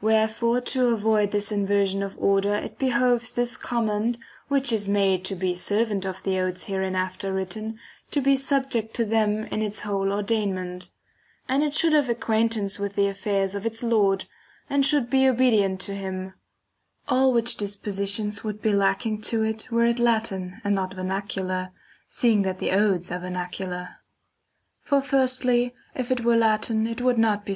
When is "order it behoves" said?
2.16-3.32